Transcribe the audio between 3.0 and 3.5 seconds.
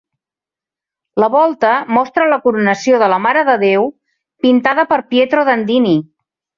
de la Mare